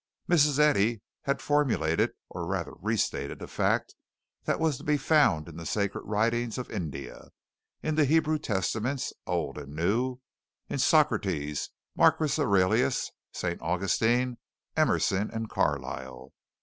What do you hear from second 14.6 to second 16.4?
Emerson, and Carlyle.